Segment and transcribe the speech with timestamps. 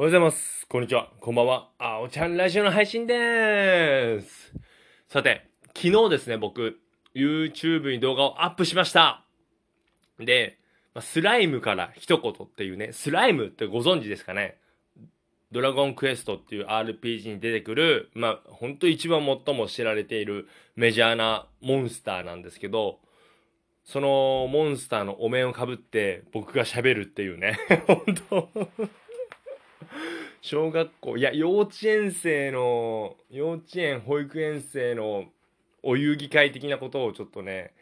[0.00, 0.66] おはようございます。
[0.66, 1.10] こんにちは。
[1.20, 1.68] こんばんは。
[1.78, 4.54] あおちゃんラジオの配信でーす。
[5.10, 5.46] さて、
[5.76, 6.78] 昨日ですね、僕、
[7.14, 9.26] YouTube に動画をアップしました。
[10.18, 10.56] で、
[11.00, 14.56] スライムから一言っていうね、スライムってご存知ですかね
[15.52, 23.00] ドラゴンクエストっていう RPG に出てくる、まあ、本当一番最も知られているメジャーなモンスターなんですけど、
[23.84, 28.48] そのモンスターのお面をかぶって僕が喋るっていうね、 本当
[30.42, 35.26] 小学校、いや、幼稚園生の、幼稚園、保育園生の
[35.82, 37.74] お遊戯会的なことをちょっとね、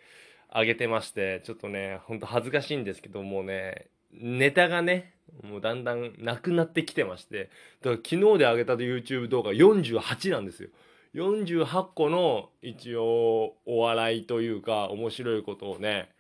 [0.51, 7.51] あげてまして、ちょっとね、ほんと恥ずかしいんですけどもうね、ネタがね、もうだんだんなくなってきてまして、
[7.83, 10.71] だから昨日で上げた YouTube 動画48なんですよ。
[11.15, 16.11] 48個の一応お笑いというか面白いことをね、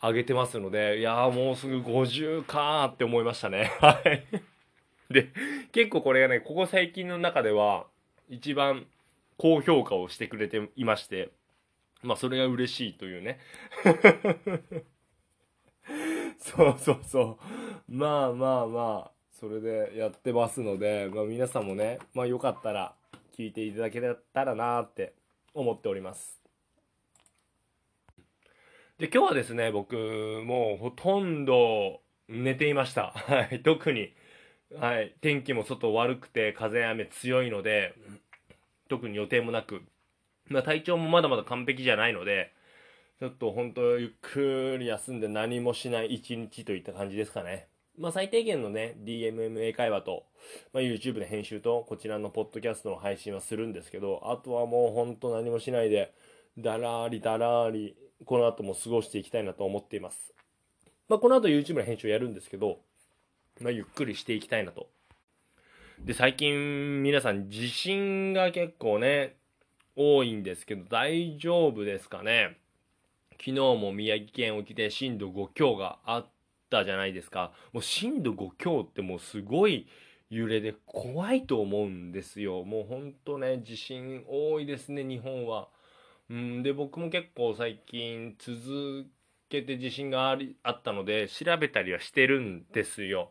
[0.00, 3.72] 上げてますので、いやーもうすぐ50かーって思いましたね。
[3.80, 4.53] はい。
[5.10, 5.32] で、
[5.72, 7.86] 結構これがね、ここ最近の中では
[8.28, 8.86] 一番
[9.36, 11.30] 高評価をしてくれていまして、
[12.02, 13.38] まあそれが嬉しいというね。
[16.38, 17.36] そうそうそう。
[17.88, 22.94] まあまあまあ、それでやってますので、まあ皆さんもね、まあよかったら
[23.36, 24.00] 聞いていただけ
[24.32, 25.14] たらなーって
[25.54, 26.40] 思っております。
[28.98, 29.96] で、今日はですね、僕、
[30.44, 33.12] もうほとんど寝ていました。
[33.12, 34.12] はい、特に。
[34.72, 37.94] はい、天気も外悪くて風雨強いので
[38.88, 39.82] 特に予定もなく、
[40.48, 42.52] まあ、体調もまだまだ完璧じゃないので
[43.20, 47.68] ちょっと本当ゆっくり休んで何もしない一日といった感じですかね。
[47.96, 50.24] まあ最低限のね、DMM 英会話と、
[50.72, 56.12] まあ、YouTube で編集とこちらのポッドキャストの配信はするんですけど、あとはもう本当何もしないで、
[56.58, 60.34] だらーりだらーり、この後も過ごしていきたいなと思っています。
[61.08, 62.80] まあこの後 YouTube の編集をやるんですけど、
[63.60, 64.88] まあ、ゆっくりしていきたいなと。
[66.00, 69.36] で、最近皆さん地震が結構ね、
[69.96, 72.58] 多いんですけど、大丈夫ですかね？
[73.32, 76.26] 昨日も宮城県沖で震度5強があっ
[76.70, 77.52] たじゃないですか。
[77.72, 79.86] もう震度5強ってもうすごい
[80.30, 82.64] 揺れで怖いと思うんですよ。
[82.64, 85.68] もうほんとね、地震多いですね、日本は。
[86.28, 89.06] うん、で、僕も結構最近続
[89.48, 93.30] けて地震がありあったので、調べたりはしてるんですよ。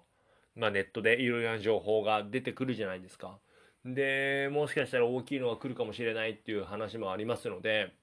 [0.55, 3.39] まあ、ネットでいろいろな情報が出てくるじゃないですか。
[3.85, 7.93] で、もしかしたら大きいのが来るかもしれないっていう話もありますので、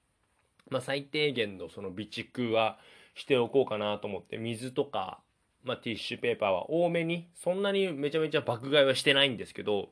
[0.69, 2.77] まあ、最低限のその備蓄は
[3.15, 5.21] しておこうかなと思って、水とか、
[5.63, 9.89] まあ、ティッシュペーパーは多めに、そんなにめちゃめちゃ爆買いはしてないんですけど、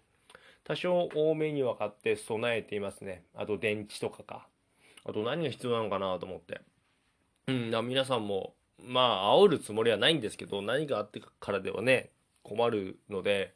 [0.63, 3.23] 多少多めに分かって備えていますね。
[3.33, 4.47] あと電池とかか。
[5.05, 6.61] あと何が必要なのかなと思って。
[7.47, 12.11] うん、皆さんも、まあ、煽るつもりはないんですけど、何があってからではね、
[12.43, 13.53] 困るので、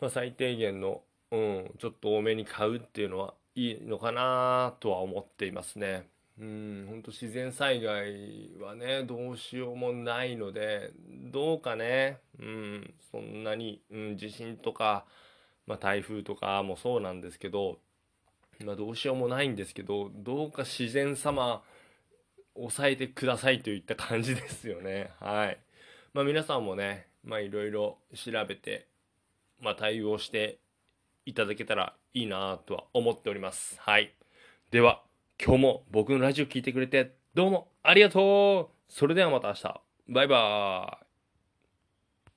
[0.00, 6.08] まあ、最低限の、うん、ちょっと多めに買うっていうのはいいのかなとは思っていますね。
[6.40, 10.92] うん、本当自然災害はね、どうしようもないので、
[11.32, 15.04] どうかね、うん、そんなに、うん、地震とか、
[15.66, 17.80] まあ、台風とかもそうなんですけど、
[18.64, 21.62] まあ、どうしようもないんですけど、どうか自然様、
[22.54, 25.10] 抑えてくださいといった感じですよね。
[25.20, 25.58] はい。
[26.12, 28.88] まあ皆さんもね、まあいろいろ調べて、
[29.60, 30.58] まあ対応して
[31.26, 33.76] いただけたらいいなとは思っております。
[33.80, 34.14] はい。
[34.70, 35.02] では、
[35.42, 39.80] 今日も僕のラジオ聞いてくれてどうもありがとうそれではまた明日。
[40.08, 41.07] バイバーイ。